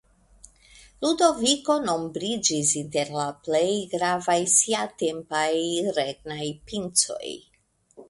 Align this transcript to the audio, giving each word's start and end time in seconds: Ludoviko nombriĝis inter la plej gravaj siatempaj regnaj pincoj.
Ludoviko 1.03 1.75
nombriĝis 1.83 2.73
inter 2.81 3.13
la 3.19 3.27
plej 3.49 3.63
gravaj 3.95 4.41
siatempaj 4.57 5.47
regnaj 6.03 6.45
pincoj. 6.73 7.27